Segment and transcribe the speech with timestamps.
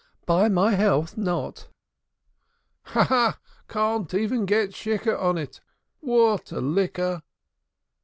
[0.25, 1.67] "By my health, not."
[2.85, 3.03] "Ha!
[3.03, 3.05] Ha!
[3.05, 3.39] Ha!
[3.67, 5.61] Can't even get shikkur on it.
[5.99, 7.21] What a liquor!"